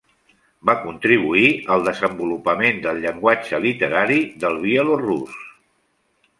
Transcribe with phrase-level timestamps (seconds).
[0.69, 5.41] Va contribuir al desenvolupament del llenguatge literari del bielorús.